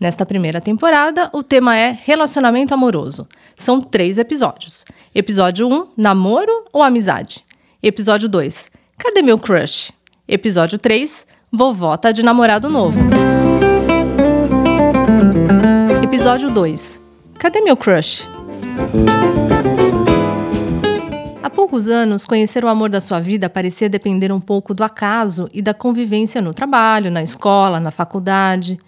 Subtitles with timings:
[0.00, 3.28] Nesta primeira temporada, o tema é relacionamento amoroso.
[3.54, 4.86] São três episódios.
[5.14, 7.44] Episódio 1, namoro ou amizade?
[7.82, 9.92] Episódio 2, cadê meu crush?
[10.26, 12.98] Episódio 3, vovó tá de namorado novo.
[16.02, 16.98] Episódio 2,
[17.38, 18.26] cadê meu crush?
[21.42, 25.50] Há poucos anos, conhecer o amor da sua vida parecia depender um pouco do acaso
[25.52, 28.80] e da convivência no trabalho, na escola, na faculdade.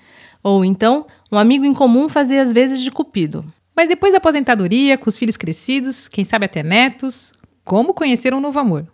[0.43, 3.45] Ou então, um amigo em comum fazia as vezes de cupido.
[3.75, 7.33] Mas depois da aposentadoria, com os filhos crescidos, quem sabe até netos,
[7.65, 8.87] como conhecer um novo amor?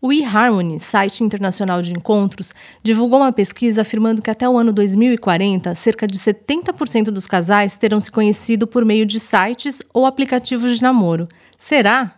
[0.00, 5.74] O eHarmony, site internacional de encontros, divulgou uma pesquisa afirmando que até o ano 2040,
[5.74, 10.82] cerca de 70% dos casais terão se conhecido por meio de sites ou aplicativos de
[10.82, 11.28] namoro.
[11.56, 12.15] Será?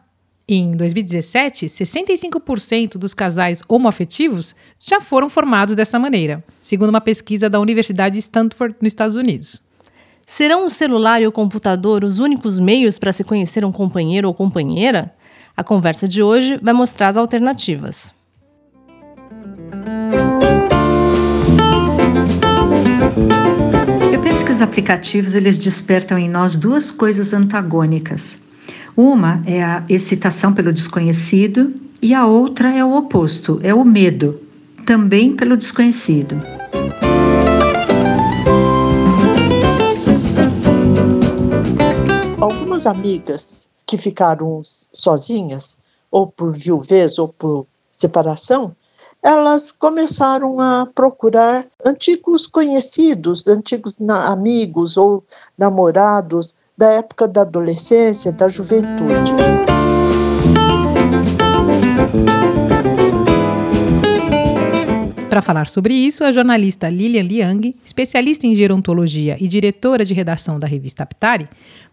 [0.50, 7.60] Em 2017, 65% dos casais homoafetivos já foram formados dessa maneira, segundo uma pesquisa da
[7.60, 9.60] Universidade de Stanford, nos Estados Unidos.
[10.26, 14.32] Serão o celular e o computador os únicos meios para se conhecer um companheiro ou
[14.32, 15.12] companheira?
[15.54, 18.14] A conversa de hoje vai mostrar as alternativas.
[24.10, 28.47] Eu penso que os aplicativos eles despertam em nós duas coisas antagônicas.
[29.00, 34.40] Uma é a excitação pelo desconhecido e a outra é o oposto, é o medo,
[34.84, 36.42] também pelo desconhecido.
[42.40, 45.78] Algumas amigas que ficaram sozinhas,
[46.10, 48.74] ou por viuvez ou por separação,
[49.22, 55.22] elas começaram a procurar antigos conhecidos, antigos amigos ou
[55.56, 59.32] namorados da época da adolescência, da juventude.
[65.28, 70.56] Para falar sobre isso, a jornalista Lilian Liang, especialista em gerontologia e diretora de redação
[70.56, 71.48] da revista Aptari,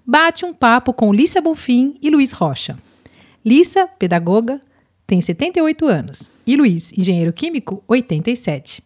[0.05, 2.77] bate um papo com Lícia Bonfim e Luiz Rocha.
[3.43, 4.61] Lícia, pedagoga,
[5.07, 8.83] tem 78 anos e Luiz, engenheiro químico, 87.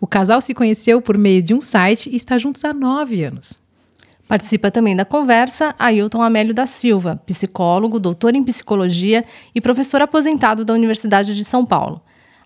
[0.00, 3.61] O casal se conheceu por meio de um site e está juntos há nove anos.
[4.28, 9.24] Participa também da conversa Ailton Amélio da Silva, psicólogo, doutor em psicologia
[9.54, 12.00] e professor aposentado da Universidade de São Paulo.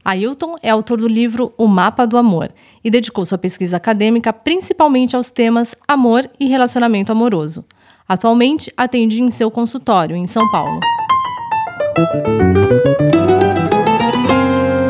[0.04, 2.52] Ailton é autor do livro O Mapa do Amor
[2.84, 7.64] e dedicou sua pesquisa acadêmica principalmente aos temas amor e relacionamento amoroso.
[8.08, 10.78] Atualmente atende em seu consultório em São Paulo.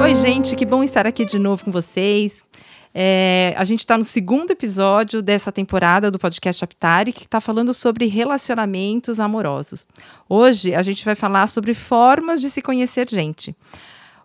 [0.03, 2.45] Oi, gente, que bom estar aqui de novo com vocês.
[2.99, 7.75] É, a gente está no segundo episódio dessa temporada do podcast Aptari, que está falando
[7.75, 9.87] sobre relacionamentos amorosos.
[10.27, 13.55] Hoje a gente vai falar sobre formas de se conhecer gente.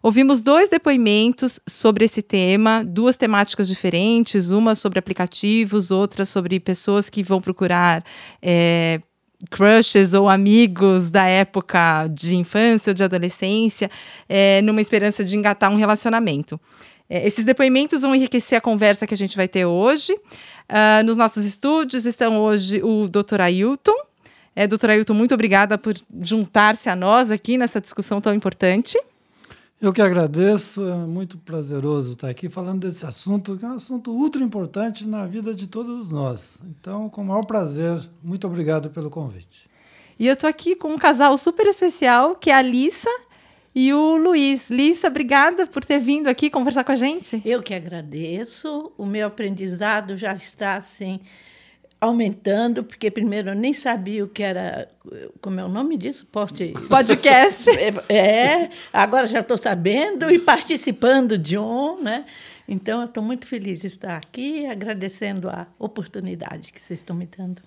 [0.01, 7.09] Ouvimos dois depoimentos sobre esse tema, duas temáticas diferentes, uma sobre aplicativos, outra sobre pessoas
[7.09, 8.01] que vão procurar
[8.41, 9.01] é,
[9.49, 13.91] crushes ou amigos da época de infância ou de adolescência,
[14.29, 16.57] é, numa esperança de engatar um relacionamento.
[17.11, 20.13] É, esses depoimentos vão enriquecer a conversa que a gente vai ter hoje.
[20.13, 23.41] Uh, nos nossos estúdios estão hoje o Dr.
[23.41, 23.91] Ailton.
[24.55, 28.97] É, doutor Ailton, muito obrigada por juntar-se a nós aqui nessa discussão tão importante.
[29.81, 34.11] Eu que agradeço, é muito prazeroso estar aqui falando desse assunto, que é um assunto
[34.11, 36.61] ultra importante na vida de todos nós.
[36.63, 39.69] Então, com o maior prazer, muito obrigado pelo convite.
[40.17, 43.09] E eu estou aqui com um casal super especial, que é a Alissa
[43.73, 44.69] e o Luiz.
[44.69, 47.41] Lissa, obrigada por ter vindo aqui conversar com a gente.
[47.45, 48.91] Eu que agradeço.
[48.97, 51.19] O meu aprendizado já está assim
[52.01, 54.89] aumentando, porque primeiro eu nem sabia o que era,
[55.39, 56.25] como é o nome disso?
[56.25, 56.73] Post...
[56.89, 57.69] Podcast.
[58.09, 62.25] é, agora já estou sabendo e participando de um, né?
[62.67, 67.27] Então, eu estou muito feliz de estar aqui, agradecendo a oportunidade que vocês estão me
[67.27, 67.61] dando.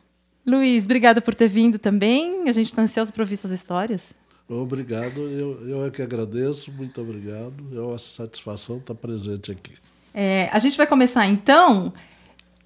[0.45, 2.49] Luiz, obrigada por ter vindo também.
[2.49, 4.03] A gente está ansioso para ouvir suas histórias.
[4.49, 7.55] Obrigado, eu, eu é que agradeço, muito obrigado.
[7.75, 9.73] É uma satisfação estar presente aqui.
[10.13, 11.93] É, a gente vai começar então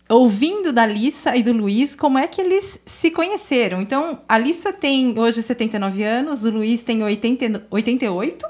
[0.09, 3.81] ouvindo da Lissa e do Luiz como é que eles se conheceram.
[3.81, 8.47] Então, a Lissa tem hoje 79 anos, o Luiz tem 80, 88.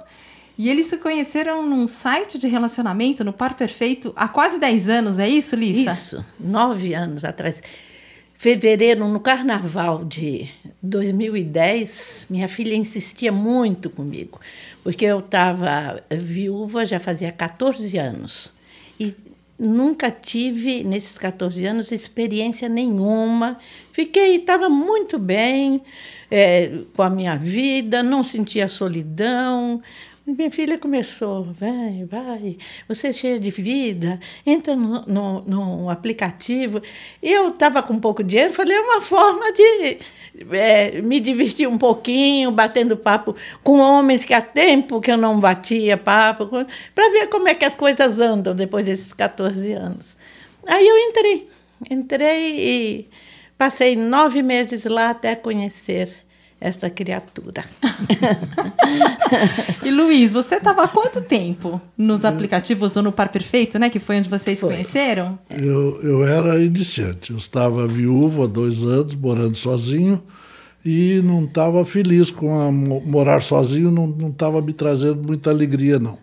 [0.56, 5.18] E eles se conheceram num site de relacionamento, no Par Perfeito, há quase 10 anos,
[5.18, 5.92] é isso, Lissa?
[5.92, 7.62] Isso, nove anos atrás.
[8.38, 10.48] Fevereiro, no carnaval de
[10.80, 14.40] 2010, minha filha insistia muito comigo,
[14.84, 18.54] porque eu estava viúva já fazia 14 anos.
[18.98, 19.12] E
[19.58, 23.58] nunca tive, nesses 14 anos, experiência nenhuma.
[23.92, 25.82] Fiquei, estava muito bem
[26.30, 29.82] é, com a minha vida, não sentia solidão.
[30.36, 36.82] Minha filha começou, vai, vai, você é cheia de vida, entra no, no, no aplicativo.
[37.22, 39.96] Eu estava com pouco dinheiro, falei, é uma forma de
[40.52, 45.40] é, me divertir um pouquinho, batendo papo com homens que há tempo que eu não
[45.40, 46.46] batia papo,
[46.94, 50.14] para ver como é que as coisas andam depois desses 14 anos.
[50.66, 51.48] Aí eu entrei,
[51.90, 53.08] entrei e
[53.56, 56.27] passei nove meses lá até conhecer
[56.60, 57.64] esta criatura.
[59.84, 63.88] e Luiz, você estava há quanto tempo nos aplicativos ou no Par Perfeito, né?
[63.88, 64.70] Que foi onde vocês foi.
[64.70, 65.38] conheceram?
[65.50, 67.30] Eu, eu era iniciante.
[67.30, 70.22] Eu estava viúvo há dois anos, morando sozinho,
[70.84, 76.18] e não estava feliz com a, morar sozinho, não estava me trazendo muita alegria, não.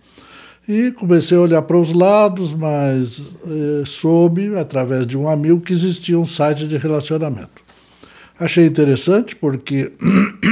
[0.67, 5.71] E comecei a olhar para os lados, mas eh, soube, através de um amigo, que
[5.71, 7.64] existia um site de relacionamento.
[8.39, 9.91] Achei interessante porque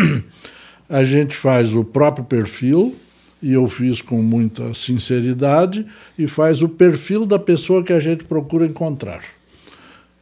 [0.88, 2.95] a gente faz o próprio perfil,
[3.41, 5.85] e eu fiz com muita sinceridade,
[6.18, 9.24] e faz o perfil da pessoa que a gente procura encontrar.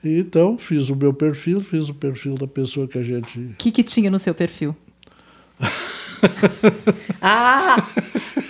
[0.03, 3.37] Então, fiz o meu perfil, fiz o perfil da pessoa que a gente.
[3.37, 4.75] O que, que tinha no seu perfil?
[7.21, 7.87] ah,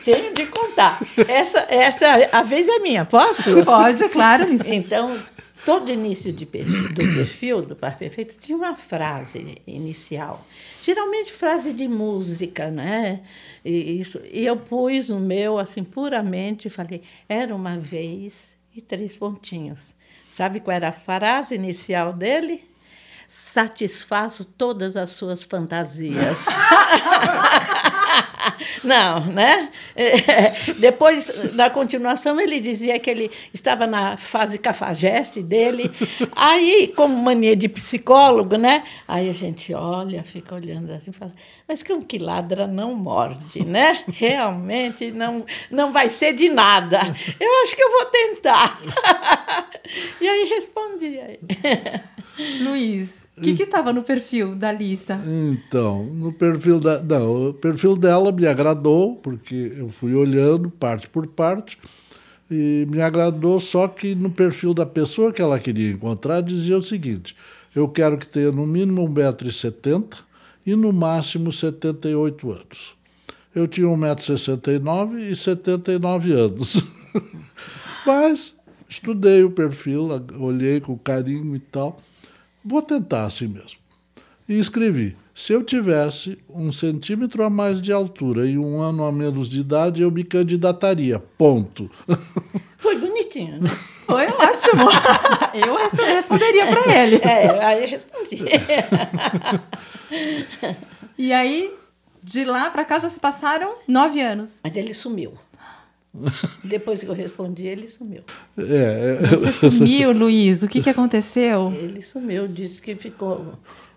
[0.06, 1.06] tenho de contar.
[1.28, 3.64] Essa, essa a vez é minha, posso?
[3.66, 4.48] Pode, claro.
[4.66, 5.18] Então,
[5.66, 10.44] Todo início de, do perfil do Par Perfeito tinha uma frase inicial.
[10.84, 13.22] Geralmente frase de música, né?
[13.64, 19.16] E, isso, e eu pus o meu, assim, puramente, falei, era uma vez e três
[19.16, 19.94] pontinhos.
[20.34, 22.64] Sabe qual era a frase inicial dele?
[23.28, 26.46] Satisfaço todas as suas fantasias.
[28.84, 29.70] Não, né?
[29.96, 35.92] É, depois, na continuação, ele dizia que ele estava na fase cafajeste dele.
[36.36, 38.84] Aí, como mania de psicólogo, né?
[39.08, 41.34] Aí a gente olha, fica olhando assim, fala,
[41.68, 44.04] mas como que ladra não morde, né?
[44.08, 47.00] Realmente não, não vai ser de nada.
[47.40, 48.82] Eu acho que eu vou tentar.
[50.22, 51.20] E aí respondi.
[52.62, 55.20] Luiz, o que estava no perfil da Lisa?
[55.26, 57.02] Então, no perfil da.
[57.02, 61.78] Não, o perfil dela me agradou, porque eu fui olhando parte por parte,
[62.50, 66.82] e me agradou, só que no perfil da pessoa que ela queria encontrar dizia o
[66.82, 67.36] seguinte:
[67.74, 70.24] eu quero que tenha no mínimo 1,70m
[70.66, 72.96] e no máximo 78 anos.
[73.56, 76.88] Eu tinha 1,69m e 79 anos.
[78.06, 78.56] Mas
[78.90, 82.02] estudei o perfil, olhei com carinho e tal.
[82.64, 83.80] Vou tentar assim mesmo.
[84.48, 89.12] E escrevi: se eu tivesse um centímetro a mais de altura e um ano a
[89.12, 91.20] menos de idade, eu me candidataria.
[91.38, 91.90] Ponto.
[92.78, 93.70] Foi bonitinho, né?
[94.06, 94.90] Foi ótimo.
[95.54, 95.76] Eu
[96.06, 97.18] responderia para ele.
[97.18, 98.38] É, aí eu respondi.
[101.18, 101.72] E aí,
[102.24, 104.60] de lá para cá já se passaram nove anos.
[104.64, 105.34] Mas ele sumiu.
[106.64, 108.22] Depois que eu respondi, ele sumiu.
[108.58, 109.36] É, é...
[109.36, 110.62] Você sumiu, Luiz?
[110.62, 111.72] O que, que aconteceu?
[111.74, 113.54] Ele sumiu, disse que ficou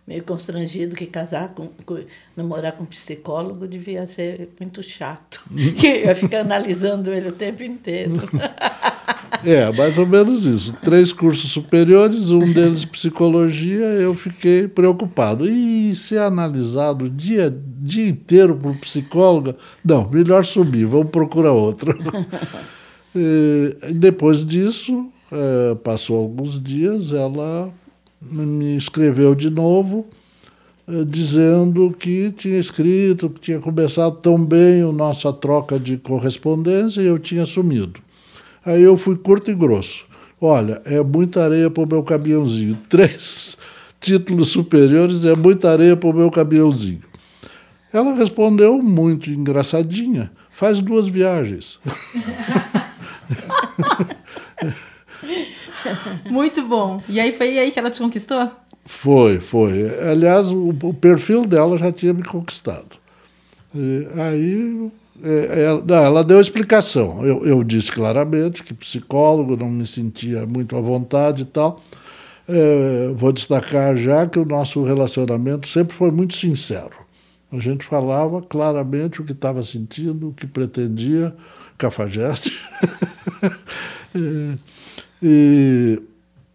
[0.07, 1.99] meio constrangido que casar com, com,
[2.37, 5.43] namorar com um psicólogo devia ser muito chato.
[5.79, 8.15] que eu ia ficar analisando ele o tempo inteiro.
[9.45, 10.73] É, mais ou menos isso.
[10.83, 15.47] Três cursos superiores, um deles psicologia, eu fiquei preocupado.
[15.47, 19.57] E ser analisado o dia, dia inteiro por psicóloga?
[19.85, 21.95] Não, melhor subir, vamos procurar outra.
[23.15, 27.71] e, depois disso, é, passou alguns dias, ela
[28.31, 30.07] me escreveu de novo,
[30.87, 37.01] é, dizendo que tinha escrito, que tinha começado tão bem a nossa troca de correspondência
[37.01, 38.01] e eu tinha sumido.
[38.65, 40.05] Aí eu fui curto e grosso.
[40.41, 42.77] Olha, é muita areia para o meu caminhãozinho.
[42.89, 43.57] Três
[44.01, 47.03] títulos superiores é muita areia para o meu caminhãozinho.
[47.93, 51.81] Ela respondeu muito engraçadinha: faz duas viagens.
[56.31, 57.03] Muito bom.
[57.09, 58.51] E aí foi aí que ela te conquistou?
[58.85, 59.89] Foi, foi.
[60.11, 62.97] Aliás, o, o perfil dela já tinha me conquistado.
[63.75, 64.91] E aí
[65.23, 67.25] é, é, ela deu explicação.
[67.25, 71.81] Eu, eu, disse claramente que psicólogo, não me sentia muito à vontade e tal.
[72.49, 77.05] É, vou destacar já que o nosso relacionamento sempre foi muito sincero.
[77.51, 81.35] A gente falava claramente o que estava sentindo, o que pretendia,
[81.79, 82.53] cafajeste.
[85.27, 86.03] e,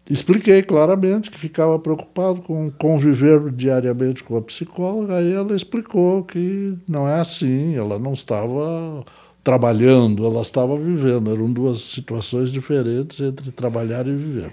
[0.08, 6.76] expliquei claramente que ficava preocupado com conviver diariamente com a psicóloga, aí ela explicou que
[6.86, 9.04] não é assim, ela não estava
[9.42, 14.52] trabalhando, ela estava vivendo, eram duas situações diferentes entre trabalhar e viver.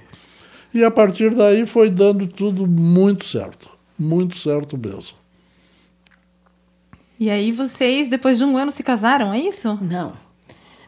[0.73, 5.15] E a partir daí foi dando tudo muito certo, muito certo mesmo.
[7.19, 9.77] E aí vocês, depois de um ano, se casaram, é isso?
[9.81, 10.26] Não.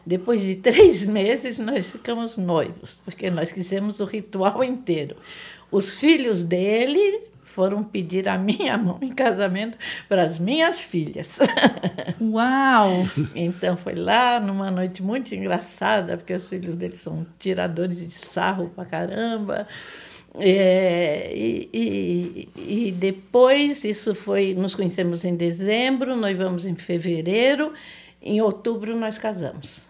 [0.04, 5.16] Depois de três meses, nós ficamos noivos, porque nós quisemos o ritual inteiro.
[5.70, 9.76] Os filhos dele foram pedir a minha mão em casamento
[10.08, 11.38] para as minhas filhas.
[12.20, 13.08] Uau!
[13.34, 18.70] Então foi lá numa noite muito engraçada, porque os filhos dele são tiradores de sarro
[18.74, 19.66] pra caramba.
[20.36, 27.72] É, e, e, e, depois, isso foi, nos conhecemos em dezembro, nós vamos em fevereiro,
[28.22, 29.89] em outubro nós casamos.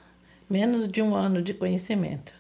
[0.51, 2.33] Menos de um ano de conhecimento.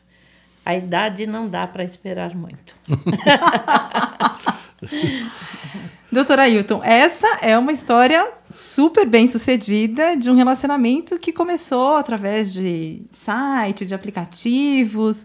[0.64, 2.74] A idade não dá para esperar muito.
[6.10, 12.52] Doutora Ailton, essa é uma história super bem sucedida de um relacionamento que começou através
[12.52, 15.24] de site, de aplicativos.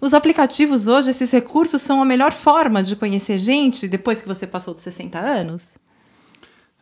[0.00, 4.46] Os aplicativos hoje, esses recursos, são a melhor forma de conhecer gente depois que você
[4.46, 5.76] passou dos 60 anos?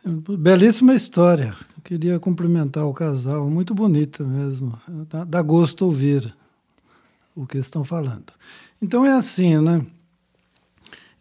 [0.05, 1.55] Belíssima história.
[1.85, 4.75] Queria cumprimentar o casal, muito bonita mesmo.
[5.07, 6.35] Dá, dá gosto ouvir
[7.35, 8.33] o que estão falando.
[8.81, 9.85] Então é assim, né?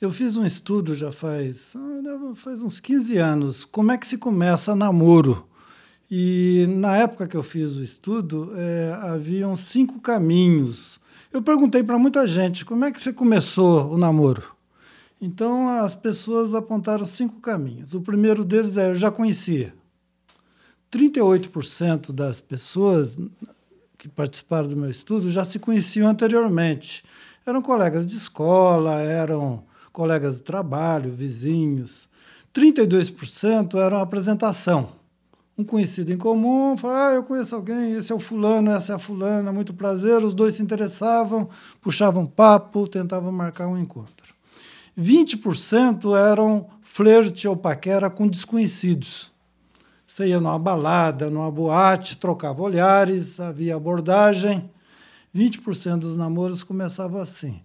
[0.00, 1.75] Eu fiz um estudo já faz,
[2.37, 5.47] faz uns 15 anos, como é que se começa namoro.
[6.11, 10.99] E na época que eu fiz o estudo, é, haviam cinco caminhos.
[11.30, 14.44] Eu perguntei para muita gente como é que você começou o namoro.
[15.21, 17.92] Então as pessoas apontaram cinco caminhos.
[17.92, 19.75] O primeiro deles é eu já conhecia.
[20.95, 23.19] 38% das pessoas
[23.99, 27.03] que participaram do meu estudo já se conheciam anteriormente.
[27.45, 32.09] Eram colegas de escola, eram colegas de trabalho, vizinhos.
[32.55, 34.89] 32% eram apresentação.
[35.59, 38.97] Um conhecido em comum, falava, ah, eu conheço alguém, esse é o fulano, essa é
[38.97, 40.23] a fulana, muito prazer.
[40.23, 41.49] Os dois se interessavam,
[41.81, 44.35] puxavam papo, tentavam marcar um encontro.
[44.97, 49.34] 20% eram flerte ou paquera com desconhecidos.
[50.14, 54.71] Você ia numa balada, numa boate, trocava olhares, havia abordagem.
[55.35, 57.61] 20% dos namoros começavam assim.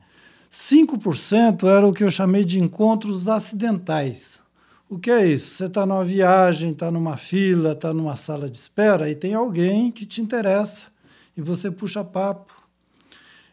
[0.52, 4.42] 5% era o que eu chamei de encontros acidentais.
[4.90, 5.54] O que é isso?
[5.54, 9.92] Você está numa viagem, está numa fila, está numa sala de espera e tem alguém
[9.92, 10.88] que te interessa
[11.38, 12.52] e você puxa papo.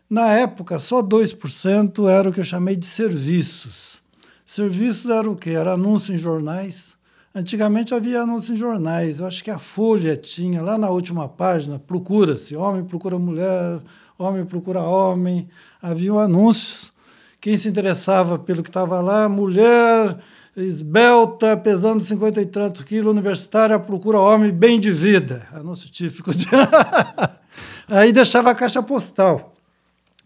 [0.08, 4.02] Na época, só 2% era o que eu chamei de serviços.
[4.42, 5.50] Serviços era o quê?
[5.50, 6.95] Era anúncio em jornais.
[7.36, 9.20] Antigamente havia anúncio em jornais.
[9.20, 13.78] Eu acho que a Folha tinha, lá na última página, procura-se, homem procura mulher,
[14.18, 15.46] homem procura homem.
[15.82, 16.94] Havia anúncios.
[17.38, 20.16] Quem se interessava pelo que estava lá, mulher
[20.56, 25.46] esbelta, pesando 50 e tantos quilos, universitária, procura homem bem de vida.
[25.52, 26.34] Anúncio típico.
[26.34, 26.46] De...
[27.86, 29.52] Aí deixava a caixa postal.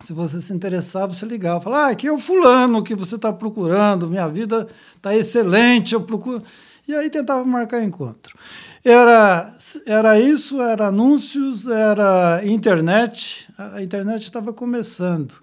[0.05, 1.61] Se você se interessava, você ligava.
[1.61, 6.03] Falava, ah, aqui é o fulano que você está procurando, minha vida está excelente, eu
[6.03, 6.41] procuro...
[6.87, 8.37] E aí tentava marcar encontro.
[8.85, 13.49] Era, era isso, era anúncios, era internet.
[13.57, 15.35] A internet estava começando.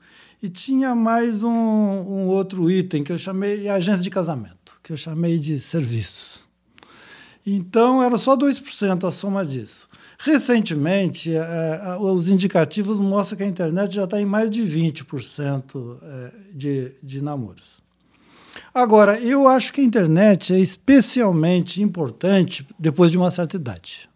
[0.41, 4.97] E tinha mais um, um, outro item que eu chamei agência de casamento, que eu
[4.97, 6.41] chamei de serviços.
[7.45, 9.87] Então, era só 2% a soma disso.
[10.19, 16.31] Recentemente, é, os indicativos mostram que a internet já está em mais de 20% é,
[16.53, 17.76] de, de namoros.
[18.77, 24.07] Agora, eu acho que a internet é especialmente importante depois de uma certa idade.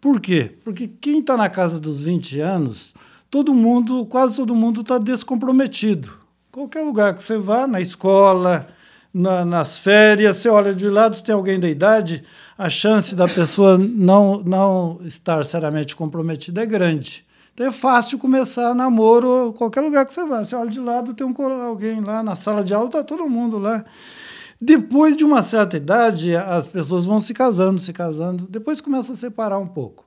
[0.00, 0.56] Por quê?
[0.64, 2.94] Porque quem está na casa dos 20 anos,
[3.30, 6.10] todo mundo, quase todo mundo está descomprometido.
[6.50, 8.66] Qualquer lugar que você vá, na escola,
[9.12, 12.24] na, nas férias, você olha de lado, se tem alguém da idade,
[12.56, 17.26] a chance da pessoa não, não estar seriamente comprometida é grande.
[17.60, 20.42] Então é fácil começar namoro qualquer lugar que você vá.
[20.42, 23.58] Você olha de lado, tem um, alguém lá na sala de aula, está todo mundo
[23.58, 23.84] lá.
[24.58, 28.46] Depois de uma certa idade, as pessoas vão se casando, se casando.
[28.48, 30.06] Depois começa a separar um pouco.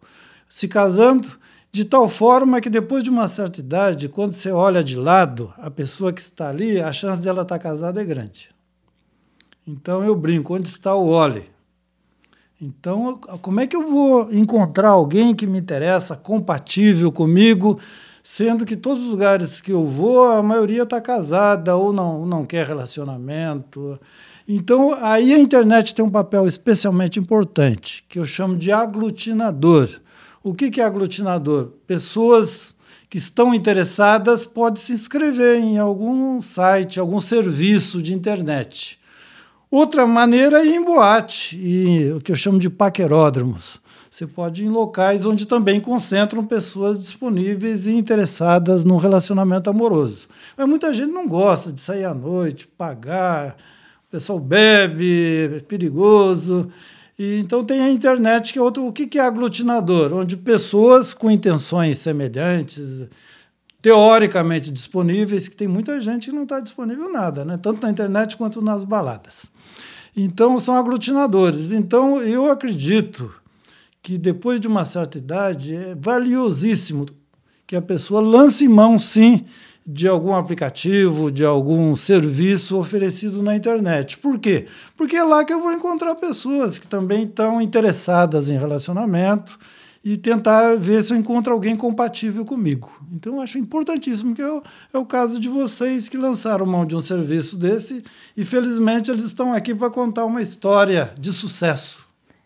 [0.50, 1.29] Se casando
[1.72, 5.69] de tal forma que depois de uma certa idade, quando você olha de lado, a
[5.69, 8.50] pessoa que está ali, a chance dela estar casada é grande.
[9.67, 11.52] Então eu brinco, onde está o Ole?
[12.65, 17.77] Então, como é que eu vou encontrar alguém que me interessa, compatível comigo,
[18.24, 22.46] sendo que todos os lugares que eu vou, a maioria está casada ou não, não
[22.46, 24.00] quer relacionamento?
[24.48, 29.89] Então, aí a internet tem um papel especialmente importante, que eu chamo de aglutinador.
[30.41, 31.74] O que, que é aglutinador?
[31.86, 32.77] Pessoas
[33.10, 39.02] que estão interessadas pode se inscrever em algum site, algum serviço de internet.
[39.75, 43.82] Outra maneira é ir em boate, e o que eu chamo de paqueródromos.
[44.08, 50.27] Você pode ir em locais onde também concentram pessoas disponíveis e interessadas num relacionamento amoroso.
[50.56, 53.58] Mas muita gente não gosta de sair à noite, pagar,
[54.08, 56.70] o pessoal bebe, é perigoso.
[57.18, 58.86] E, então tem a internet, que é outro.
[58.86, 60.13] O que, é aglutinador?
[60.13, 63.10] Onde pessoas com intenções semelhantes,
[63.84, 67.60] teoricamente disponíveis, que tem muita gente que não está disponível nada, né?
[67.62, 69.52] tanto na internet quanto nas baladas.
[70.16, 71.70] Então, são aglutinadores.
[71.70, 73.30] Então, eu acredito
[74.02, 77.06] que depois de uma certa idade é valiosíssimo
[77.68, 79.44] que a pessoa lance mão, sim,
[79.86, 84.18] de algum aplicativo, de algum serviço oferecido na internet.
[84.18, 84.66] Por quê?
[84.96, 89.60] Porque é lá que eu vou encontrar pessoas que também estão interessadas em relacionamento
[90.03, 92.91] e tentar ver se eu encontro alguém compatível comigo.
[93.12, 94.62] Então, eu acho importantíssimo que é o,
[94.93, 98.03] é o caso de vocês que lançaram mão de um serviço desse
[98.36, 102.05] e, felizmente, eles estão aqui para contar uma história de sucesso.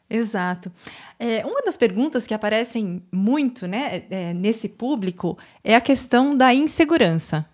[0.10, 0.72] Exato.
[1.20, 6.54] É, uma das perguntas que aparecem muito né, é, nesse público é a questão da
[6.54, 7.46] insegurança.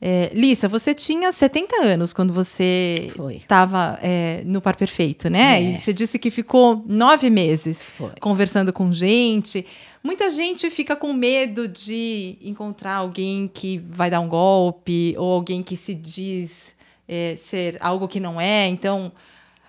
[0.00, 5.58] É, Lissa, você tinha 70 anos quando você estava é, no Par Perfeito, né?
[5.58, 5.62] É.
[5.62, 8.10] E você disse que ficou nove meses Foi.
[8.20, 9.64] conversando com gente.
[10.02, 15.62] Muita gente fica com medo de encontrar alguém que vai dar um golpe ou alguém
[15.62, 16.74] que se diz
[17.08, 18.66] é, ser algo que não é.
[18.66, 19.10] Então,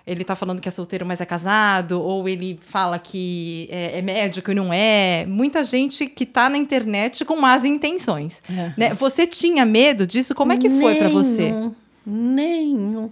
[0.06, 4.02] ele tá falando que é solteiro, mas é casado, ou ele fala que é, é
[4.02, 5.26] médico e não é.
[5.26, 8.40] Muita gente que tá na internet com más intenções.
[8.48, 8.72] Uhum.
[8.76, 8.94] Né?
[8.94, 10.32] Você tinha medo disso?
[10.32, 11.52] Como é que foi para você?
[12.06, 13.10] Nenhum.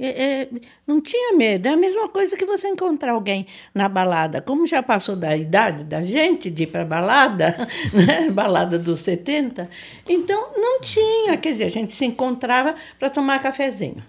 [0.00, 0.48] É, é,
[0.86, 1.68] não tinha medo.
[1.68, 4.40] É a mesma coisa que você encontrar alguém na balada.
[4.40, 8.30] Como já passou da idade da gente de ir para balada, né?
[8.30, 9.68] balada dos 70,
[10.08, 11.36] então não tinha.
[11.36, 14.02] Quer dizer, a gente se encontrava para tomar cafezinho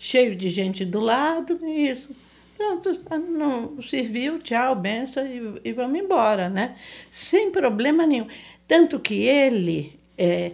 [0.00, 2.08] cheio de gente do lado, isso.
[2.56, 2.90] Pronto,
[3.28, 6.74] não serviu, tchau, benção e, e vamos embora, né?
[7.10, 8.26] Sem problema nenhum.
[8.66, 10.52] Tanto que ele, é,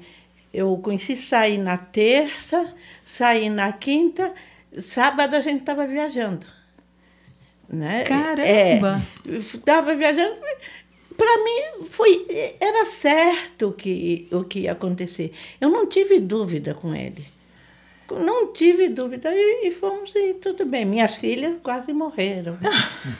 [0.53, 4.35] eu conheci sair na terça, saí na quinta,
[4.81, 6.45] sábado a gente estava viajando.
[7.69, 8.03] Né?
[8.03, 9.03] Caramba!
[9.29, 10.37] Estava é, viajando.
[11.17, 12.27] Para mim foi
[12.61, 15.33] era certo que o que ia acontecer.
[15.61, 17.36] Eu não tive dúvida com ele.
[18.11, 20.85] Não tive dúvida e, e fomos e tudo bem.
[20.85, 22.59] Minhas filhas quase morreram.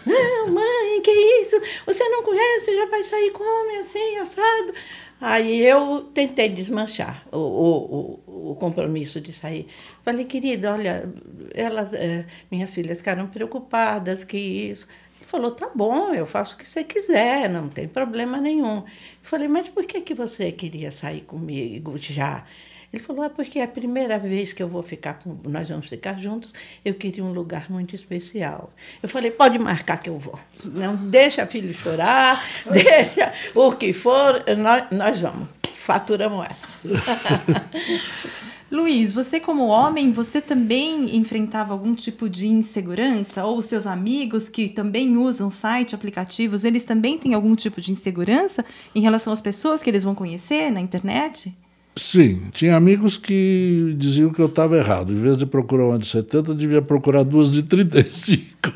[0.07, 1.61] não, mãe, que isso?
[1.85, 4.73] Você não conhece, já vai sair como assim, assado?
[5.21, 9.67] Aí eu tentei desmanchar o, o, o, compromisso de sair.
[10.03, 11.11] Falei, querida, olha,
[11.55, 14.87] elas, é, minhas filhas ficaram preocupadas que isso.
[15.19, 18.85] Ele falou, tá bom, eu faço o que você quiser, não tem problema nenhum.
[19.23, 22.45] falei, mas por que, que você queria sair comigo já?
[22.93, 25.89] Ele falou, ah, porque é a primeira vez que eu vou ficar com, nós vamos
[25.89, 28.73] ficar juntos, eu queria um lugar muito especial.
[29.03, 30.39] Eu falei, pode marcar que eu vou.
[30.65, 35.49] Não deixa filho chorar, deixa o que for, nós, nós vamos.
[35.63, 36.67] Faturamos essa.
[38.69, 43.45] Luiz, você como homem, você também enfrentava algum tipo de insegurança?
[43.45, 47.93] Ou os seus amigos que também usam site, aplicativos, eles também têm algum tipo de
[47.93, 51.57] insegurança em relação às pessoas que eles vão conhecer na internet?
[51.99, 55.13] Sim, tinha amigos que diziam que eu estava errado.
[55.13, 58.71] Em vez de procurar uma de 70, devia procurar duas de 35.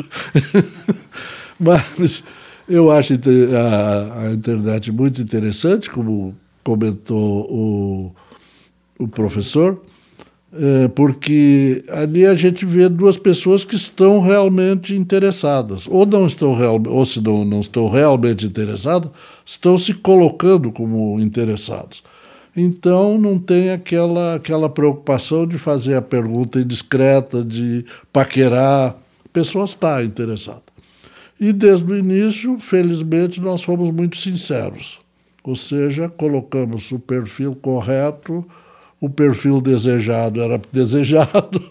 [1.61, 2.25] Mas
[2.67, 8.15] eu acho a, a, internet muito interessante, como comentou o,
[8.99, 9.83] o professor,
[10.55, 16.55] é, porque ali a gente vê duas pessoas que estão realmente interessadas, ou não estão
[16.55, 19.11] real, ou se não, não estão realmente interessadas,
[19.45, 22.03] estão se colocando como interessados.
[22.63, 28.97] Então não tem aquela, aquela preocupação de fazer a pergunta indiscreta, de paquerar.
[29.25, 30.63] A pessoa está interessada.
[31.41, 34.99] E desde o início, felizmente, nós fomos muito sinceros.
[35.43, 38.45] Ou seja, colocamos o perfil correto,
[39.01, 41.63] o perfil desejado era desejado,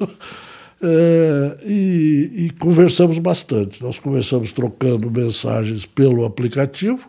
[0.82, 3.84] é, e, e conversamos bastante.
[3.84, 7.08] Nós começamos trocando mensagens pelo aplicativo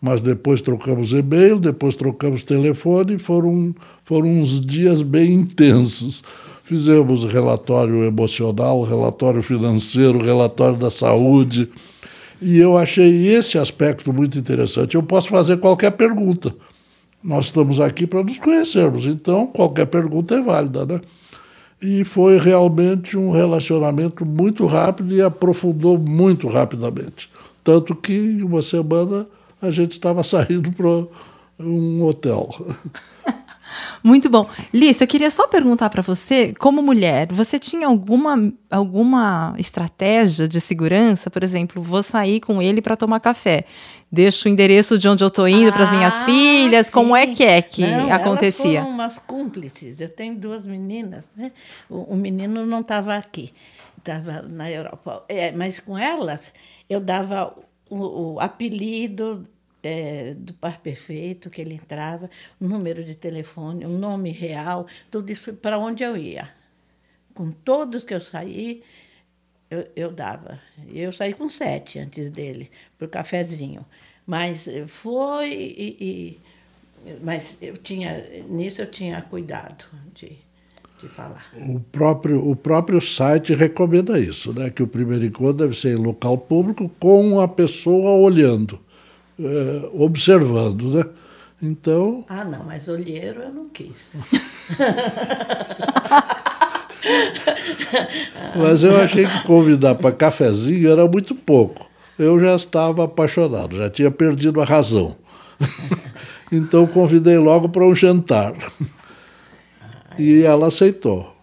[0.00, 6.22] mas depois trocamos e-mail, depois trocamos telefone, foram, foram uns dias bem intensos.
[6.62, 11.68] Fizemos relatório emocional, relatório financeiro, relatório da saúde,
[12.40, 14.94] e eu achei esse aspecto muito interessante.
[14.94, 16.54] Eu posso fazer qualquer pergunta.
[17.22, 21.00] Nós estamos aqui para nos conhecermos, então qualquer pergunta é válida, né?
[21.80, 27.28] E foi realmente um relacionamento muito rápido e aprofundou muito rapidamente.
[27.64, 29.26] Tanto que em uma semana
[29.60, 30.70] a gente estava saindo
[31.58, 32.48] um hotel.
[34.02, 34.48] Muito bom.
[34.72, 40.60] Liz, eu queria só perguntar para você, como mulher, você tinha alguma, alguma estratégia de
[40.60, 41.30] segurança?
[41.30, 43.64] Por exemplo, vou sair com ele para tomar café.
[44.10, 46.86] Deixo o endereço de onde eu estou indo ah, para as minhas filhas.
[46.86, 46.92] Sim.
[46.92, 48.64] Como é que é que não, acontecia?
[48.64, 50.00] Elas foram umas cúmplices.
[50.00, 51.52] Eu tenho duas meninas, né?
[51.88, 53.52] O, o menino não estava aqui,
[53.98, 55.24] estava na Europa.
[55.28, 56.52] É, mas com elas,
[56.88, 57.54] eu dava
[57.88, 59.46] o, o apelido
[59.82, 65.30] é, do par perfeito que ele entrava, o número de telefone, o nome real, tudo
[65.30, 66.50] isso para onde eu ia.
[67.34, 68.82] Com todos que eu saí,
[69.70, 70.60] eu, eu dava.
[70.88, 73.84] Eu saí com sete antes dele, para o cafezinho.
[74.26, 76.40] Mas foi e, e,
[77.22, 80.38] mas eu tinha nisso eu tinha cuidado de,
[81.00, 81.44] de falar.
[81.56, 84.70] O próprio, o próprio site recomenda isso, né?
[84.70, 88.78] que o primeiro encontro deve ser em local público com a pessoa olhando
[89.38, 91.04] é, observando, né?
[91.62, 92.24] Então.
[92.28, 94.18] Ah, não, mas olheiro eu não quis.
[98.56, 101.88] mas eu achei que convidar para cafezinho era muito pouco.
[102.18, 105.16] Eu já estava apaixonado, já tinha perdido a razão.
[106.50, 108.54] então convidei logo para um jantar.
[110.18, 111.34] E ela aceitou.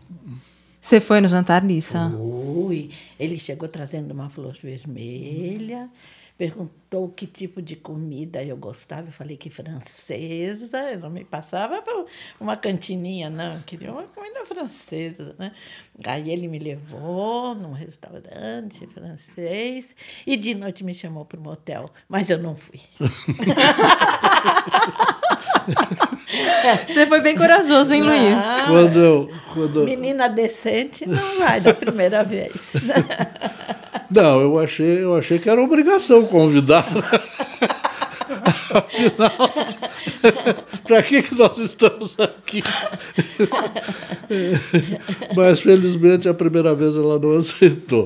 [0.82, 2.12] Você foi no jantar, Nissa?
[2.12, 2.92] Fui.
[3.20, 5.90] Ele chegou trazendo uma flor vermelha
[6.38, 9.08] perguntou que tipo de comida eu gostava.
[9.08, 10.92] Eu falei que francesa.
[10.92, 12.06] Eu não me passava para
[12.40, 13.54] uma cantininha, não.
[13.54, 15.52] Eu queria uma comida francesa, né?
[16.06, 21.90] Aí ele me levou num restaurante francês e de noite me chamou para um motel,
[22.08, 22.82] mas eu não fui.
[26.88, 28.38] Você foi bem corajoso, hein, Luiz?
[28.68, 29.84] Quando eu, quando...
[29.84, 32.52] Menina decente não vai da primeira vez.
[34.08, 36.86] Não, eu achei, eu achei que era obrigação convidar.
[38.72, 39.32] Afinal,
[40.84, 42.62] para que, que nós estamos aqui?
[45.36, 48.06] Mas felizmente a primeira vez ela não aceitou.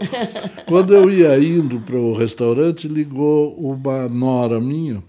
[0.68, 5.04] Quando eu ia indo para o restaurante, ligou uma nora minha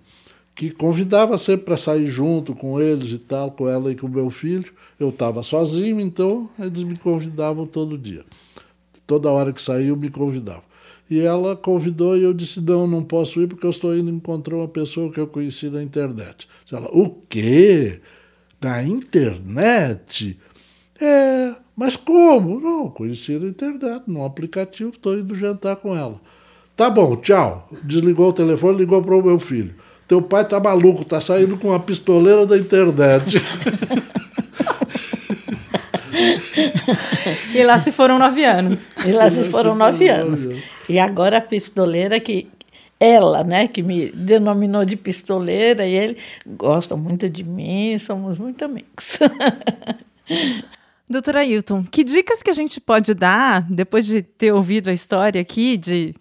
[0.61, 4.11] que convidava sempre para sair junto com eles e tal, com ela e com o
[4.11, 4.70] meu filho.
[4.99, 8.27] Eu estava sozinho, então eles me convidavam todo dia.
[9.07, 10.62] Toda hora que saiu, me convidavam.
[11.09, 14.55] E ela convidou e eu disse: Não, não posso ir porque eu estou indo encontrar
[14.57, 16.46] uma pessoa que eu conheci na internet.
[16.70, 17.99] Ela: O quê?
[18.61, 20.38] Na internet?
[21.01, 22.61] É, mas como?
[22.61, 26.20] Não, conheci na internet, num aplicativo, estou indo jantar com ela.
[26.77, 27.66] Tá bom, tchau.
[27.83, 29.75] Desligou o telefone, ligou para o meu filho.
[30.11, 33.37] Teu pai tá maluco, tá saindo com uma pistoleira da internet.
[37.55, 38.81] e lá se foram nove anos.
[39.07, 40.49] E lá se foram nove anos.
[40.88, 42.49] E agora a pistoleira que
[42.99, 48.64] ela, né, que me denominou de pistoleira e ele gosta muito de mim, somos muito
[48.64, 49.16] amigos.
[51.09, 55.40] Doutora Ailton, que dicas que a gente pode dar, depois de ter ouvido a história
[55.40, 56.16] aqui, de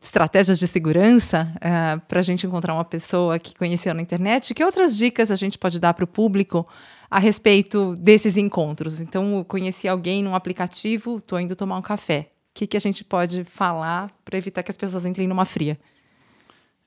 [0.00, 4.54] estratégias de segurança, uh, eh, para a gente encontrar uma pessoa que conheceu na internet,
[4.54, 6.66] que outras dicas a gente pode dar para o público
[7.10, 9.00] a respeito desses encontros?
[9.00, 13.44] Então, conheci alguém num aplicativo, estou indo tomar um café que, que a gente pode
[13.44, 15.78] falar para evitar que as pessoas entrem numa fria?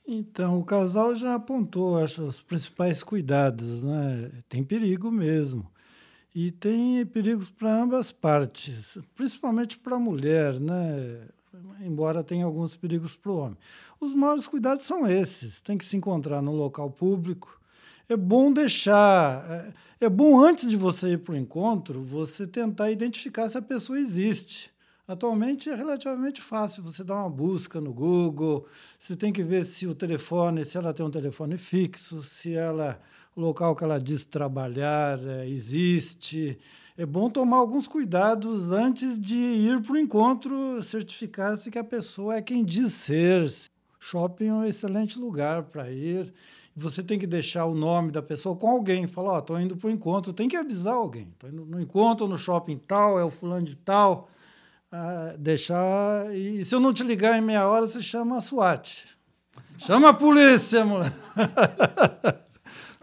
[0.06, 4.32] Então, o casal já apontou acho, os principais cuidados, né?
[4.50, 5.72] Tem perigo mesmo.
[6.36, 11.28] E tem perigos para ambas partes, principalmente para a mulher, né?
[11.82, 13.58] Embora tenha alguns perigos para o homem.
[14.00, 17.60] Os maiores cuidados são esses: tem que se encontrar no local público.
[18.08, 19.50] É bom deixar.
[19.50, 23.62] É, é bom, antes de você ir para o encontro, você tentar identificar se a
[23.62, 24.72] pessoa existe.
[25.08, 26.84] Atualmente é relativamente fácil.
[26.84, 28.66] Você dá uma busca no Google,
[28.98, 33.02] você tem que ver se o telefone, se ela tem um telefone fixo, se ela,
[33.36, 36.58] o local que ela diz trabalhar é, existe.
[36.98, 42.36] É bom tomar alguns cuidados antes de ir para o encontro, certificar-se que a pessoa
[42.36, 43.48] é quem diz ser.
[44.00, 46.34] Shopping é um excelente lugar para ir.
[46.76, 49.08] Você tem que deixar o nome da pessoa com alguém.
[49.08, 50.34] Falar, ó, oh, estou indo para o encontro.
[50.34, 51.30] Tem que avisar alguém.
[51.34, 54.30] Estou indo no encontro, no shopping tal, é o fulano de tal
[55.38, 56.36] deixar.
[56.36, 59.06] E se eu não te ligar em meia hora, você chama a SWAT.
[59.78, 61.16] Chama a polícia, moleque.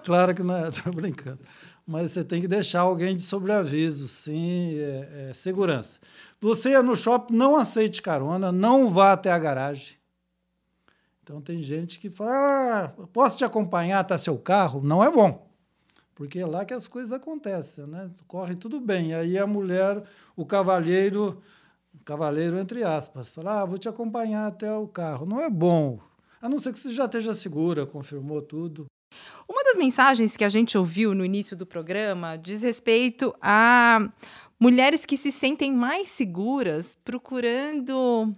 [0.04, 1.40] claro que não é, estou brincando.
[1.87, 5.98] Mas você tem que deixar alguém de sobreaviso, sim, é, é, segurança.
[6.40, 9.96] Você é no shopping, não aceite carona, não vá até a garagem.
[11.22, 14.82] Então tem gente que fala: ah, posso te acompanhar até seu carro?
[14.82, 15.48] Não é bom.
[16.14, 18.11] Porque é lá que as coisas acontecem, né?
[18.26, 19.14] Corre tudo bem.
[19.14, 20.02] Aí a mulher,
[20.37, 21.40] o cavalheiro
[22.08, 25.26] cavaleiro entre aspas, falar, ah, vou te acompanhar até o carro.
[25.26, 25.98] Não é bom,
[26.40, 28.87] a não ser que você já esteja segura, confirmou tudo.
[29.48, 34.08] Uma das mensagens que a gente ouviu no início do programa diz respeito a
[34.61, 38.30] mulheres que se sentem mais seguras procurando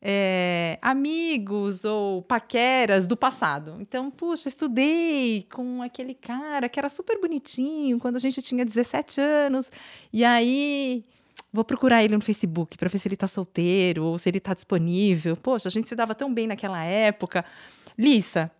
[0.00, 3.76] é, amigos ou paqueras do passado.
[3.80, 9.20] Então, puxa, estudei com aquele cara que era super bonitinho quando a gente tinha 17
[9.20, 9.70] anos,
[10.12, 11.04] e aí
[11.52, 14.54] vou procurar ele no Facebook para ver se ele está solteiro ou se ele está
[14.54, 15.36] disponível.
[15.36, 17.44] Poxa, a gente se dava tão bem naquela época.
[17.96, 18.50] Lissa,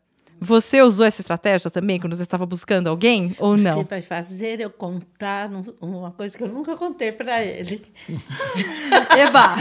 [0.42, 3.76] você usou essa estratégia também quando você estava buscando alguém ou não?
[3.76, 5.48] Você vai fazer eu contar
[5.80, 7.82] uma coisa que eu nunca contei para ele.
[9.16, 9.54] Eba!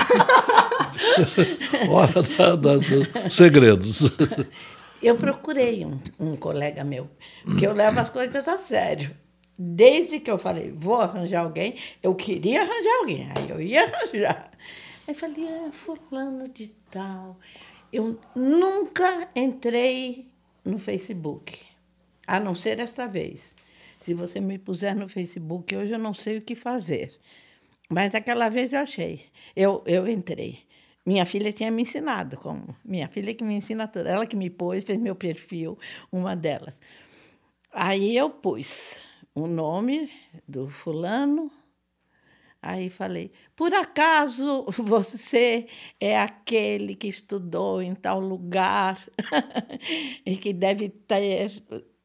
[1.88, 4.12] Hora da, da, dos segredos.
[5.02, 7.10] Eu procurei um, um colega meu,
[7.58, 9.10] que eu levo as coisas a sério.
[9.58, 13.28] Desde que eu falei, vou arranjar alguém, eu queria arranjar alguém.
[13.36, 14.52] Aí eu ia arranjar.
[15.08, 17.40] Aí falei, ah, fulano de tal.
[17.92, 20.31] Eu nunca entrei
[20.64, 21.60] no Facebook,
[22.28, 23.56] a não ser esta vez.
[24.00, 27.20] Se você me puser no Facebook hoje, eu não sei o que fazer.
[27.90, 29.26] Mas aquela vez eu achei.
[29.56, 30.60] Eu, eu entrei.
[31.06, 32.76] Minha filha tinha me ensinado como.
[32.86, 34.08] Minha filha que me ensina tudo.
[34.08, 35.78] Ela que me pôs, fez meu perfil,
[36.12, 36.80] uma delas.
[37.72, 39.02] Aí eu pus
[39.36, 40.10] o nome
[40.48, 41.52] do fulano.
[42.62, 45.68] Aí falei: por acaso você
[46.00, 49.04] é aquele que estudou em tal lugar
[50.26, 51.50] e que deve ter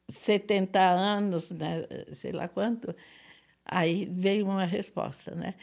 [0.09, 1.85] 70 anos, né?
[2.13, 2.95] sei lá quanto?
[3.65, 5.55] Aí veio uma resposta, né?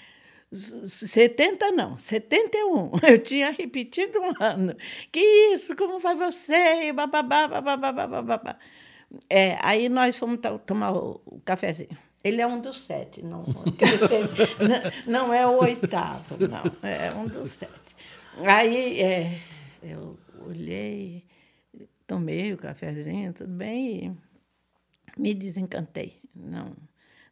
[0.53, 2.91] 70 não, 71.
[3.09, 4.77] Eu tinha repetido um ano.
[5.11, 5.21] Que
[5.55, 5.75] isso?
[5.77, 6.93] Como vai você?
[6.93, 8.59] Bababá, bababá, bababá.
[9.31, 11.97] É, aí nós fomos tomar o cafezinho.
[12.25, 13.45] Ele é um dos sete, não,
[15.07, 17.95] não é o oitavo, não, é um dos sete.
[18.39, 19.39] Aí é,
[19.83, 21.23] eu olhei,
[22.07, 24.17] tomei o cafezinho, tudo bem,
[25.17, 26.19] e me desencantei.
[26.35, 26.75] Não,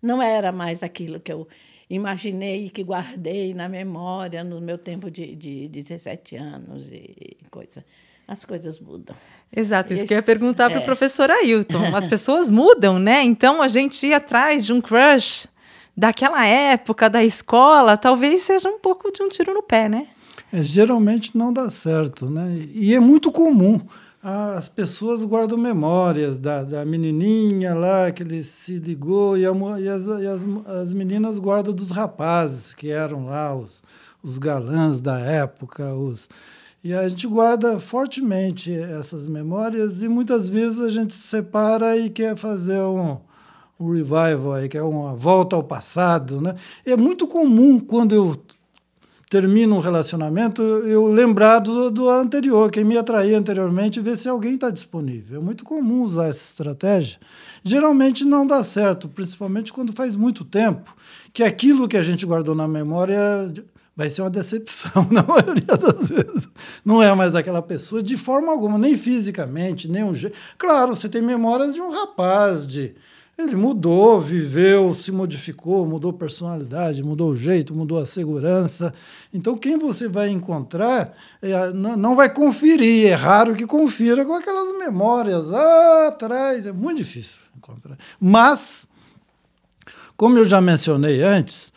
[0.02, 1.48] não era mais aquilo que eu
[1.88, 7.82] imaginei e que guardei na memória no meu tempo de, de 17 anos e coisa
[8.32, 9.14] as coisas mudam.
[9.54, 10.84] Exato, isso Esse, que eu ia perguntar para o é.
[10.84, 11.94] professor Ailton.
[11.94, 13.22] As pessoas mudam, né?
[13.22, 15.46] Então a gente ir atrás de um crush
[15.94, 20.08] daquela época, da escola, talvez seja um pouco de um tiro no pé, né?
[20.50, 22.66] É, geralmente não dá certo, né?
[22.72, 23.78] E é muito comum.
[24.22, 29.88] As pessoas guardam memórias da, da menininha lá que ele se ligou e, a, e,
[29.88, 30.46] as, e as,
[30.80, 33.82] as meninas guardam dos rapazes que eram lá os,
[34.22, 36.28] os galãs da época, os,
[36.84, 42.10] e a gente guarda fortemente essas memórias e muitas vezes a gente se separa e
[42.10, 43.18] quer fazer um,
[43.78, 46.40] um revival, aí, que é uma volta ao passado.
[46.40, 46.56] Né?
[46.84, 48.36] É muito comum quando eu
[49.30, 54.56] termino um relacionamento, eu lembrar do, do anterior, quem me atraía anteriormente, ver se alguém
[54.56, 55.40] está disponível.
[55.40, 57.18] É muito comum usar essa estratégia.
[57.64, 60.94] Geralmente não dá certo, principalmente quando faz muito tempo,
[61.32, 63.50] que aquilo que a gente guardou na memória
[63.96, 66.48] vai ser uma decepção na maioria das vezes.
[66.84, 70.36] Não é mais aquela pessoa de forma alguma, nem fisicamente, nem um jeito.
[70.58, 72.94] Claro, você tem memórias de um rapaz, de
[73.36, 78.92] ele mudou, viveu, se modificou, mudou personalidade, mudou o jeito, mudou a segurança.
[79.32, 83.06] Então, quem você vai encontrar é, não vai conferir.
[83.06, 86.66] É raro que confira com aquelas memórias lá atrás.
[86.66, 87.96] É muito difícil encontrar.
[88.20, 88.86] Mas,
[90.14, 91.72] como eu já mencionei antes,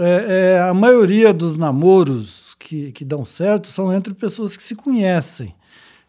[0.00, 4.74] é, é, a maioria dos namoros que, que dão certo são entre pessoas que se
[4.74, 5.54] conhecem.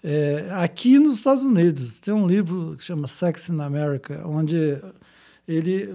[0.04, 4.82] É, aqui nos Estados Unidos tem um livro que chama Sex in America, onde
[5.48, 5.94] ele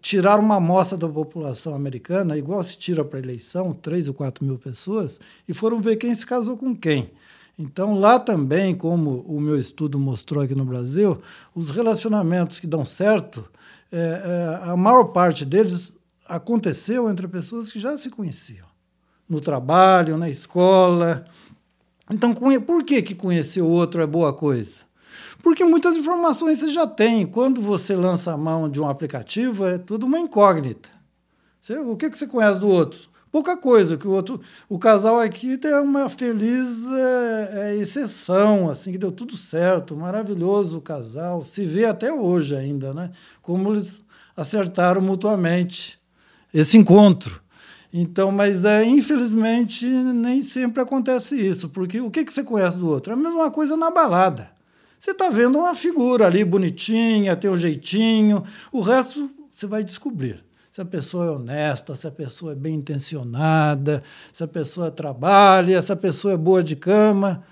[0.00, 4.58] tiraram uma amostra da população americana, igual se tira para eleição, 3 ou 4 mil
[4.58, 5.18] pessoas,
[5.48, 7.10] e foram ver quem se casou com quem.
[7.58, 11.20] Então, lá também, como o meu estudo mostrou aqui no Brasil,
[11.54, 13.44] os relacionamentos que dão certo,
[13.92, 18.66] é, é, a maior parte deles aconteceu entre pessoas que já se conheciam,
[19.28, 21.24] no trabalho, na escola.
[22.10, 24.84] Então, por que, que conhecer o outro é boa coisa?
[25.42, 27.26] Porque muitas informações você já tem.
[27.26, 30.88] Quando você lança a mão de um aplicativo, é tudo uma incógnita.
[31.60, 33.08] Você, o que, que você conhece do outro?
[33.30, 34.40] Pouca coisa, que o outro.
[34.68, 40.78] O casal aqui tem uma feliz é, é, exceção, assim, que deu tudo certo, maravilhoso
[40.78, 41.44] o casal.
[41.44, 43.10] Se vê até hoje ainda, né?
[43.42, 44.04] Como eles
[44.36, 45.98] acertaram mutuamente
[46.54, 47.42] esse encontro.
[47.92, 52.88] Então, mas é, infelizmente nem sempre acontece isso, porque o que, que você conhece do
[52.88, 53.12] outro?
[53.12, 54.50] É a mesma coisa na balada.
[54.98, 60.42] Você está vendo uma figura ali bonitinha, tem um jeitinho, o resto você vai descobrir.
[60.70, 65.80] Se a pessoa é honesta, se a pessoa é bem intencionada, se a pessoa trabalha,
[65.80, 67.44] se a pessoa é boa de cama.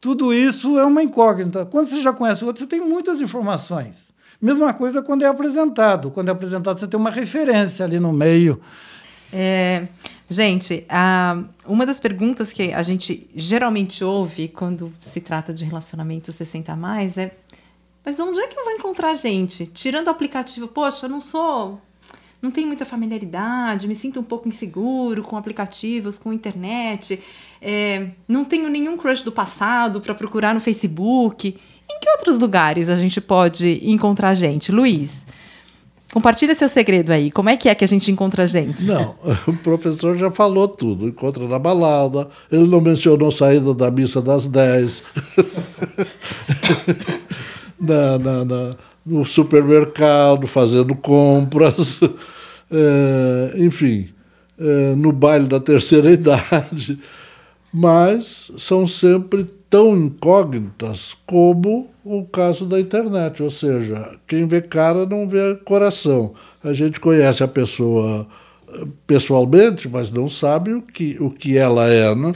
[0.00, 1.66] Tudo isso é uma incógnita.
[1.66, 4.09] Quando você já conhece o outro, você tem muitas informações.
[4.40, 6.10] Mesma coisa quando é apresentado.
[6.10, 8.60] Quando é apresentado, você tem uma referência ali no meio.
[9.32, 9.88] É,
[10.28, 16.32] gente, a, uma das perguntas que a gente geralmente ouve quando se trata de relacionamento
[16.32, 17.36] 60 a mais é
[18.02, 19.66] mas onde é que eu vou encontrar gente?
[19.66, 21.78] Tirando o aplicativo, poxa, eu não sou
[22.40, 27.22] não tenho muita familiaridade, me sinto um pouco inseguro com aplicativos, com internet,
[27.60, 31.58] é, não tenho nenhum crush do passado para procurar no Facebook.
[32.00, 34.72] Que outros lugares a gente pode encontrar gente?
[34.72, 35.26] Luiz,
[36.12, 37.30] compartilha seu segredo aí.
[37.30, 38.84] Como é que é que a gente encontra gente?
[38.84, 39.14] Não,
[39.46, 41.08] o professor já falou tudo.
[41.08, 45.02] Encontra na balada, ele não mencionou saída da missa das 10.
[47.78, 52.00] na, na, na no supermercado, fazendo compras,
[52.70, 54.08] é, enfim,
[54.58, 56.98] é, no baile da terceira idade.
[57.72, 65.06] Mas são sempre tão incógnitas como o caso da internet, ou seja, quem vê cara
[65.06, 66.34] não vê coração.
[66.62, 68.26] A gente conhece a pessoa
[68.68, 72.32] eh, pessoalmente, mas não sabe o que, o que ela é, né?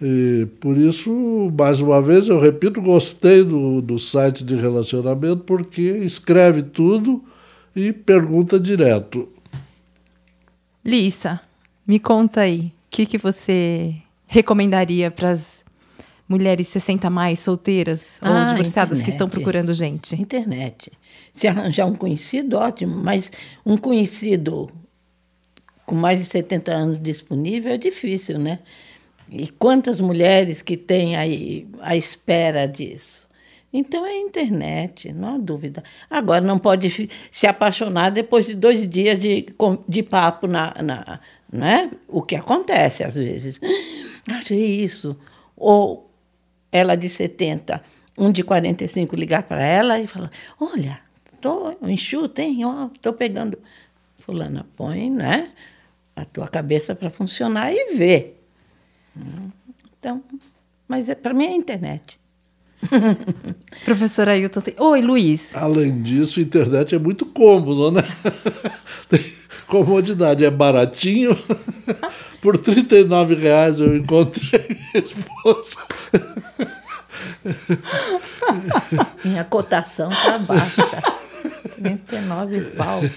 [0.00, 5.82] E por isso, mais uma vez, eu repito, gostei do, do site de relacionamento porque
[5.82, 7.24] escreve tudo
[7.74, 9.28] e pergunta direto.
[10.84, 11.40] Lissa,
[11.84, 13.96] me conta aí, o que, que você
[14.28, 15.65] recomendaria para as
[16.28, 19.04] mulheres 60 mais solteiras ah, ou divorciadas internet.
[19.04, 20.20] que estão procurando gente?
[20.20, 20.92] Internet.
[21.32, 23.30] Se arranjar um conhecido, ótimo, mas
[23.64, 24.66] um conhecido
[25.84, 28.58] com mais de 70 anos disponível é difícil, né?
[29.30, 33.26] E quantas mulheres que têm aí à espera disso?
[33.72, 35.82] Então é internet, não há dúvida.
[36.08, 39.46] Agora, não pode se apaixonar depois de dois dias de,
[39.88, 41.20] de papo na, na
[41.52, 41.90] né?
[42.08, 43.60] O que acontece às vezes.
[44.28, 45.16] Achei isso.
[45.56, 46.05] Ou
[46.76, 47.82] ela de 70,
[48.18, 50.98] um de 45 ligar para ela e falar: Olha,
[51.34, 52.60] estou enxuta, hein?
[52.94, 53.58] Estou pegando.
[54.18, 55.50] Fulana, põe né,
[56.14, 58.34] a tua cabeça para funcionar e vê.
[59.98, 60.22] Então,
[60.88, 62.18] mas é, para mim é a internet.
[63.84, 64.74] Professora Ailton, tem...
[64.78, 65.54] oi Luiz.
[65.54, 68.02] Além disso, a internet é muito cômodo, né?
[69.08, 69.32] Tem
[69.66, 71.36] comodidade, é baratinho.
[72.40, 75.78] Por R$ reais eu encontrei minha esposa.
[79.24, 81.02] Minha cotação está baixa.
[81.76, 83.00] 39 pau.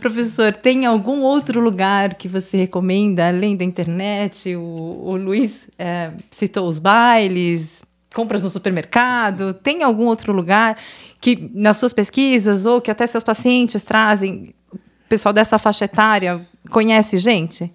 [0.00, 4.54] Professor, tem algum outro lugar que você recomenda, além da internet?
[4.54, 7.82] O, o Luiz é, citou os bailes,
[8.14, 9.54] compras no supermercado.
[9.54, 10.76] Tem algum outro lugar
[11.20, 16.46] que, nas suas pesquisas, ou que até seus pacientes trazem, o pessoal dessa faixa etária
[16.70, 17.72] conhece gente?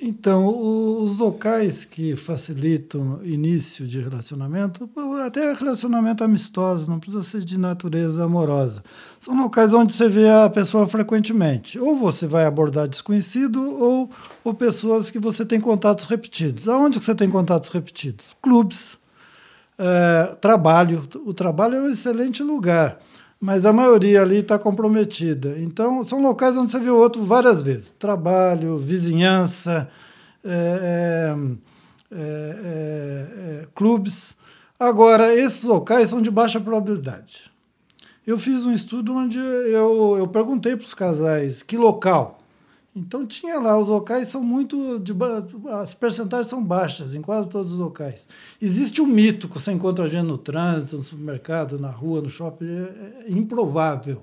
[0.00, 4.90] Então, os locais que facilitam início de relacionamento,
[5.24, 8.84] até relacionamento amistoso, não precisa ser de natureza amorosa,
[9.18, 11.78] são locais onde você vê a pessoa frequentemente.
[11.78, 14.10] Ou você vai abordar desconhecido, ou,
[14.44, 16.68] ou pessoas que você tem contatos repetidos.
[16.68, 18.36] Aonde você tem contatos repetidos?
[18.42, 18.98] Clubes,
[19.78, 21.02] é, trabalho.
[21.24, 22.98] O trabalho é um excelente lugar
[23.40, 25.56] mas a maioria ali está comprometida.
[25.58, 29.88] Então, são locais onde você vê o outro várias vezes: trabalho, vizinhança,
[30.44, 31.34] é,
[32.10, 34.36] é, é, é, clubes.
[34.78, 37.50] Agora, esses locais são de baixa probabilidade.
[38.26, 42.38] Eu fiz um estudo onde eu, eu perguntei para os casais que local
[42.96, 44.98] então tinha lá, os locais são muito.
[44.98, 45.12] De,
[45.82, 48.26] as percentagens são baixas em quase todos os locais.
[48.60, 52.64] Existe um mito que você encontra gente no trânsito, no supermercado, na rua, no shopping,
[52.64, 54.22] é, é improvável.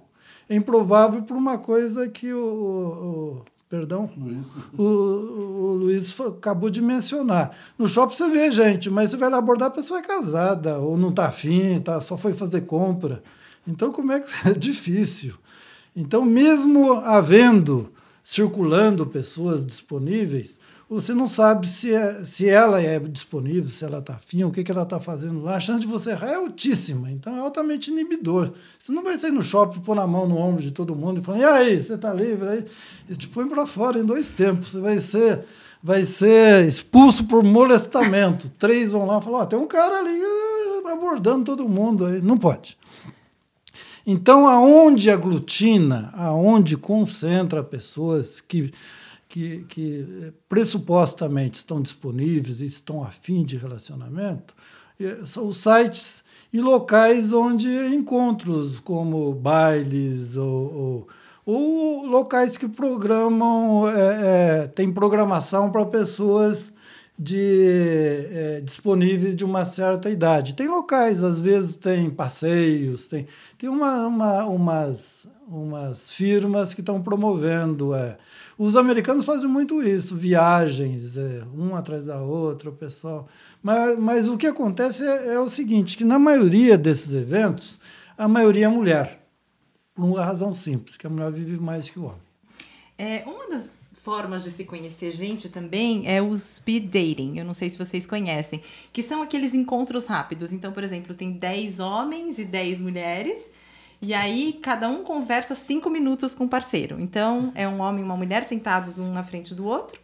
[0.49, 4.47] É improvável por uma coisa que o, o perdão, Luiz.
[4.75, 7.55] O, o, Luiz acabou de mencionar.
[7.77, 10.97] No shopping você vê gente, mas você vai lá abordar a pessoa é casada, ou
[10.97, 13.21] não está afim, tá, só foi fazer compra.
[13.67, 15.35] Então, como é que é difícil?
[15.95, 17.92] Então, mesmo havendo
[18.23, 20.57] circulando pessoas disponíveis,
[20.89, 24.63] você não sabe se, é, se ela é disponível, se ela está afim, o que,
[24.63, 25.55] que ela está fazendo lá.
[25.55, 28.51] A chance de você errar é altíssima, então é altamente inibidor.
[28.77, 31.23] Você não vai sair no shopping, pôr na mão no ombro de todo mundo e
[31.23, 32.47] falar, e aí, você está livre?
[32.47, 32.65] Aí,
[33.07, 34.69] eles te põem para fora em dois tempos.
[34.69, 35.45] Você vai ser,
[35.81, 38.49] vai ser expulso por molestamento.
[38.49, 42.05] Três vão lá e falam, oh, tem um cara ali eh, abordando todo mundo.
[42.05, 42.21] Aí.
[42.21, 42.77] Não pode.
[44.05, 48.73] Então, aonde aglutina, aonde concentra pessoas que,
[49.29, 54.53] que, que pressupostamente estão disponíveis e estão afim de relacionamento,
[54.99, 61.07] eh, são os sites e locais onde encontros, como bailes ou, ou,
[61.45, 66.72] ou locais que programam, é, é, tem programação para pessoas
[67.17, 70.55] de é, disponíveis de uma certa idade.
[70.55, 77.01] Tem locais, às vezes tem passeios, tem, tem uma, uma, umas, umas firmas que estão
[77.01, 77.93] promovendo.
[77.93, 78.17] É.
[78.57, 83.27] Os americanos fazem muito isso, viagens, é, um atrás da outra, o pessoal.
[83.61, 87.79] Mas, mas o que acontece é, é o seguinte, que na maioria desses eventos,
[88.17, 89.19] a maioria é mulher.
[89.93, 92.23] Por uma razão simples, que a mulher vive mais que o homem.
[92.97, 97.39] É, uma das formas de se conhecer gente também é o speed dating.
[97.39, 100.51] Eu não sei se vocês conhecem, que são aqueles encontros rápidos.
[100.51, 103.39] Então, por exemplo, tem 10 homens e 10 mulheres.
[104.01, 106.99] E aí, cada um conversa cinco minutos com o parceiro.
[106.99, 110.01] Então, é um homem e uma mulher sentados um na frente do outro.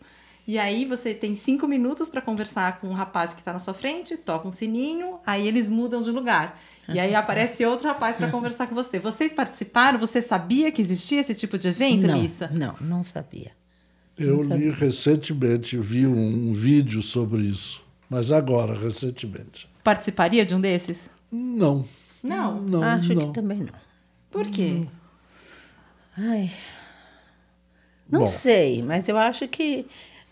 [0.47, 3.73] E aí, você tem cinco minutos para conversar com o rapaz que está na sua
[3.73, 6.57] frente, toca um sininho, aí eles mudam de lugar.
[6.87, 8.97] E aí aparece outro rapaz para conversar com você.
[8.97, 9.99] Vocês participaram?
[9.99, 12.49] Você sabia que existia esse tipo de evento, não, Lissa?
[12.51, 13.58] Não, não sabia.
[14.19, 19.67] Eu li recentemente, vi um, um vídeo sobre isso, mas agora, recentemente.
[19.83, 20.97] Participaria de um desses?
[21.31, 21.85] Não.
[22.23, 22.61] Não?
[22.61, 23.27] Não, Acho não.
[23.27, 23.73] que também não.
[24.29, 24.85] Por quê?
[26.17, 26.51] Ai,
[28.09, 28.27] não Bom.
[28.27, 29.85] sei, mas eu acho que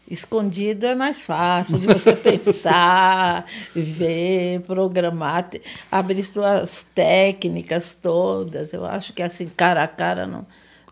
[0.10, 5.50] escondido é mais fácil de você pensar, ver, programar,
[5.92, 8.74] abrir suas técnicas todas.
[8.74, 10.46] Eu acho que assim, cara a cara, não.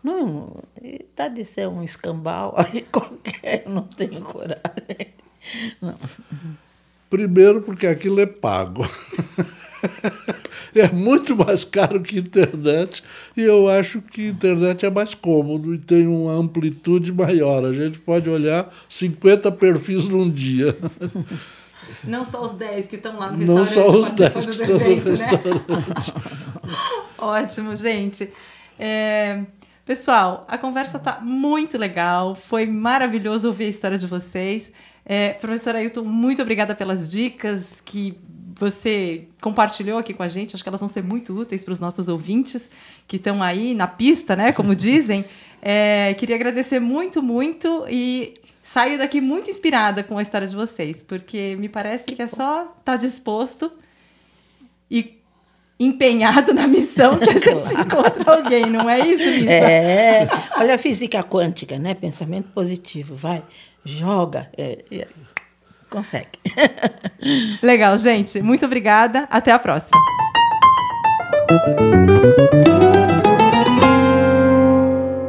[0.06, 5.08] Não, e tá de ser um escambau, aí qualquer, eu não tenho coragem.
[5.82, 5.96] Não.
[7.10, 8.88] Primeiro porque aquilo é pago.
[10.76, 13.02] é muito mais caro que internet
[13.36, 17.64] e eu acho que internet é mais cômodo e tem uma amplitude maior.
[17.64, 20.78] A gente pode olhar 50 perfis num dia.
[22.04, 25.10] Não só os 10 que estão lá no Não restaurante só os 10 participando que
[25.10, 26.76] estão no né?
[27.18, 28.32] Ótimo, gente.
[28.78, 29.42] É,
[29.86, 32.34] Pessoal, a conversa tá muito legal.
[32.34, 34.72] Foi maravilhoso ouvir a história de vocês.
[35.04, 38.18] É, professora Ailton, muito obrigada pelas dicas que
[38.56, 40.56] você compartilhou aqui com a gente.
[40.56, 42.68] Acho que elas vão ser muito úteis para os nossos ouvintes
[43.06, 44.52] que estão aí na pista, né?
[44.52, 45.24] Como dizem.
[45.62, 48.34] É, queria agradecer muito, muito e
[48.64, 52.74] saio daqui muito inspirada com a história de vocês, porque me parece que é só
[52.80, 53.70] estar disposto
[54.90, 55.16] e
[55.78, 59.50] empenhado na missão que a gente encontra alguém, não é isso, Lisa?
[59.50, 61.94] É, olha a física quântica, né?
[61.94, 63.42] Pensamento positivo, vai,
[63.84, 65.06] joga, é, é,
[65.90, 66.38] consegue.
[67.62, 68.40] Legal, gente.
[68.40, 69.26] Muito obrigada.
[69.30, 69.98] Até a próxima.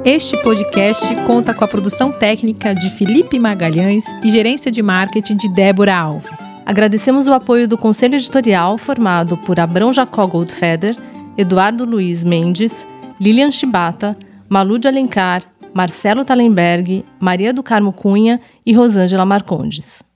[0.08, 5.50] Este podcast conta com a produção técnica de Felipe Magalhães e gerência de marketing de
[5.50, 6.56] Débora Alves.
[6.66, 10.96] Agradecemos o apoio do Conselho Editorial, formado por Abrão Jacó Goldfeder,
[11.38, 12.88] Eduardo Luiz Mendes,
[13.20, 14.16] Lilian Chibata,
[14.48, 15.44] Malu de Alencar,
[15.74, 20.07] Marcelo Talenberg, Maria do Carmo Cunha e Rosângela Marcondes.